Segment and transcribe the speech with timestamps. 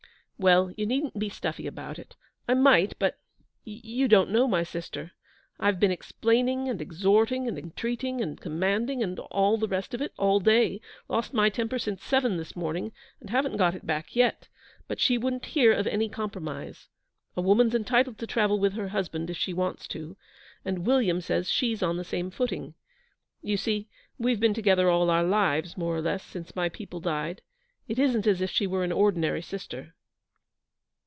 [0.43, 2.15] 'Well, you needn't be stuffy about it.
[2.47, 3.19] I might, but
[3.63, 5.11] you don't know my sister.
[5.59, 10.13] I've been explaining and exhorting and entreating and commanding and all the rest of it
[10.17, 14.49] all day lost my temper since seven this morning, and haven't got it back yet
[14.87, 16.87] but she wouldn't hear of any compromise,
[17.37, 20.17] A woman's entitled to travel with her husband if she wants to,
[20.65, 22.73] and William says she's on the same footing.
[23.43, 27.43] You see, we've been together all our lives, more or less, since my people died.
[27.87, 29.93] It isn't as if she were an ordinary sister.'